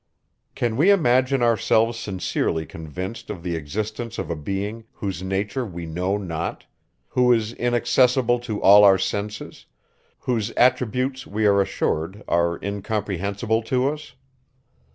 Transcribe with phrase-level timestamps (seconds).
[0.55, 5.85] Can we imagine ourselves sincerely convinced of the existence of a being, whose nature we
[5.85, 6.65] know not;
[7.09, 9.67] who is inaccessible to all our senses;
[10.21, 14.15] whose attributes, we are assured, are incomprehensible to us?